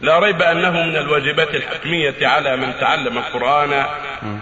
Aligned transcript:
لا 0.00 0.18
ريب 0.18 0.42
أنه 0.42 0.70
من 0.70 0.96
الواجبات 0.96 1.54
الحتمية 1.54 2.26
على 2.26 2.56
من 2.56 2.72
تعلم 2.80 3.18
القرآن 3.18 3.72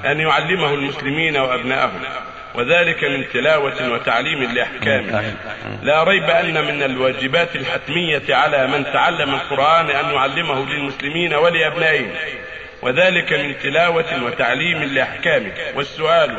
أن 0.05 0.21
يعلمه 0.21 0.75
المسلمين 0.75 1.37
وابنائهم 1.37 2.01
وذلك 2.55 3.05
من 3.05 3.29
تلاوة 3.33 3.93
وتعليم 3.93 4.43
لأحكامه 4.43 5.35
لا 5.83 6.03
ريب 6.05 6.25
أن 6.25 6.65
من 6.65 6.83
الواجبات 6.83 7.57
الحتمية 7.57 8.35
على 8.35 8.67
من 8.67 8.85
تعلم 8.85 9.35
القرآن 9.35 9.91
أن 9.91 10.15
يعلمه 10.15 10.67
للمسلمين 10.67 11.35
ولأبنائهم 11.35 12.11
وذلك 12.83 13.33
من 13.33 13.59
تلاوة 13.59 14.25
وتعليم 14.25 14.83
لأحكامه. 14.85 15.53
والسؤال 15.75 16.37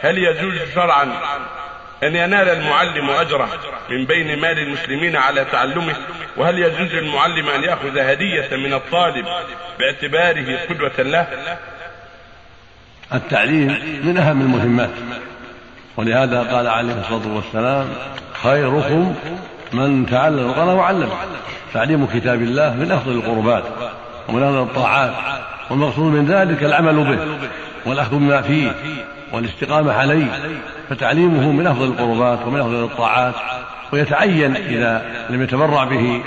هل 0.00 0.18
يجوز 0.18 0.74
شرعا 0.74 1.12
أن 2.02 2.16
ينال 2.16 2.48
المعلم 2.48 3.10
أجره 3.10 3.48
من 3.90 4.04
بين 4.04 4.40
مال 4.40 4.58
المسلمين 4.58 5.16
على 5.16 5.44
تعلمه 5.44 5.96
وهل 6.36 6.58
يجوز 6.58 6.94
للمعلم 6.94 7.48
أن 7.48 7.64
يأخذ 7.64 7.98
هدية 7.98 8.56
من 8.56 8.74
الطالب 8.74 9.26
باعتباره 9.78 10.58
قدوة 10.68 10.92
له؟ 10.98 11.26
التعليم 13.14 14.00
من 14.04 14.18
أهم 14.18 14.40
المهمات 14.40 14.90
ولهذا 15.96 16.42
قال 16.42 16.66
عليه 16.66 17.00
الصلاة 17.00 17.34
والسلام 17.34 17.88
خيركم 18.42 19.14
من 19.72 20.06
تعلم 20.06 20.38
القرآن 20.38 20.68
وعلمه 20.68 21.16
تعليم 21.74 22.06
كتاب 22.06 22.42
الله 22.42 22.74
من 22.74 22.92
أفضل 22.92 23.12
القربات 23.12 23.64
ومن 24.28 24.42
أفضل 24.42 24.62
الطاعات 24.62 25.12
والمقصود 25.70 26.12
من 26.12 26.26
ذلك 26.26 26.62
العمل 26.62 27.04
به 27.04 27.18
والأخذ 27.86 28.16
بما 28.16 28.42
فيه 28.42 28.74
والاستقامة 29.32 29.92
عليه. 29.92 30.26
فتعليمه 30.90 31.52
من 31.52 31.66
أفضل 31.66 31.84
القربات 31.84 32.38
ومن 32.46 32.60
أفضل 32.60 32.84
الطاعات 32.84 33.34
ويتعين 33.92 34.56
إذا 34.56 35.06
لم 35.30 35.42
يتبرع 35.42 35.84
به 35.84 36.22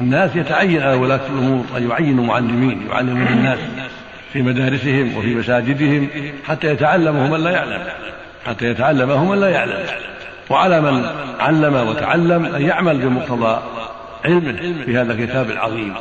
الناس 0.00 0.36
يتعين 0.36 0.82
على 0.82 0.94
ولاة 0.94 1.20
الأمور 1.26 1.64
أن 1.76 1.90
يعينوا 1.90 2.24
معلمين 2.24 2.86
يعلمون 2.90 3.26
الناس 3.26 3.58
في 4.32 4.42
مدارسهم 4.42 5.16
وفي 5.16 5.34
مساجدهم 5.34 6.08
حتى 6.46 6.66
يتعلمه 6.66 7.30
من 7.30 7.44
لا 7.44 7.50
يعلم 7.50 7.82
حتى 8.46 8.66
يتعلمه 8.66 9.24
من 9.24 9.40
لا 9.40 9.48
يعلم 9.48 9.78
وعلى 10.50 10.80
من 10.80 11.06
علم 11.40 11.74
وتعلم 11.74 12.44
أن 12.44 12.62
يعمل 12.62 12.98
بمقتضى 12.98 13.62
علمه 14.24 14.74
في 14.84 14.96
هذا 14.96 15.12
الكتاب 15.12 15.50
العظيم. 15.50 15.94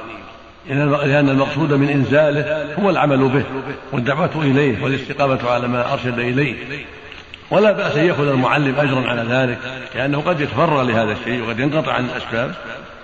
لأن 1.05 1.29
المقصود 1.29 1.73
من 1.73 1.89
إنزاله 1.89 2.65
هو 2.79 2.89
العمل 2.89 3.17
به 3.17 3.43
والدعوة 3.91 4.29
إليه 4.35 4.83
والاستقامة 4.83 5.49
على 5.49 5.67
ما 5.67 5.93
أرشد 5.93 6.19
إليه. 6.19 6.55
ولا 7.51 7.71
بأس 7.71 7.95
أن 7.95 8.05
يأخذ 8.05 8.27
المعلم 8.27 8.75
أجرا 8.79 9.09
على 9.09 9.21
ذلك 9.21 9.57
لأنه 9.95 10.21
قد 10.21 10.41
يتفرغ 10.41 10.81
لهذا 10.81 11.11
الشيء 11.11 11.43
وقد 11.43 11.59
ينقطع 11.59 11.93
عن 11.93 12.05
الأسباب. 12.05 12.55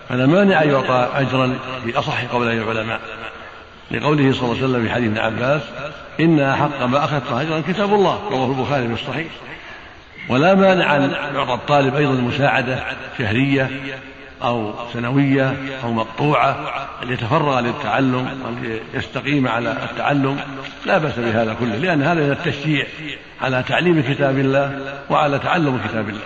فلا 0.09 0.25
مانع 0.25 0.63
أن 0.63 0.69
يعطى 0.69 1.09
أجرا 1.15 1.57
في 1.85 1.99
أصح 1.99 2.25
قولي 2.25 2.53
العلماء. 2.53 2.99
لقوله 3.91 4.33
صلى 4.33 4.41
الله 4.43 4.55
عليه 4.55 4.65
وسلم 4.65 4.83
في 4.83 4.93
حديث 4.93 5.09
ابن 5.09 5.17
عباس 5.17 5.61
إن 6.19 6.39
أحق 6.39 6.83
ما 6.83 7.03
أخذت 7.03 7.31
أجرا 7.31 7.61
كتاب 7.67 7.93
الله. 7.93 8.19
رواه 8.29 8.45
البخاري 8.45 8.87
في 8.87 8.93
الصحيح. 8.93 9.27
ولا 10.29 10.55
مانع 10.55 10.95
أن 10.95 11.11
يعطى 11.35 11.53
الطالب 11.53 11.95
أيضا 11.95 12.11
مساعدة 12.11 12.79
شهرية 13.17 13.69
أو 14.43 14.73
سنوية 14.93 15.55
أو 15.83 15.93
مقطوعة 15.93 16.57
أن 17.03 17.11
يتفرغ 17.11 17.59
للتعلم 17.59 18.27
وأن 18.45 18.79
يستقيم 18.93 19.47
على 19.47 19.71
التعلم 19.71 20.39
لا 20.85 20.97
بأس 20.97 21.19
بهذا 21.19 21.53
كله 21.59 21.75
لأن 21.75 22.03
هذا 22.03 22.23
من 22.23 22.31
التشجيع 22.31 22.85
على 23.41 23.63
تعليم 23.67 24.03
كتاب 24.09 24.39
الله 24.39 24.79
وعلى 25.09 25.39
تعلم 25.39 25.81
كتاب 25.87 26.09
الله. 26.09 26.21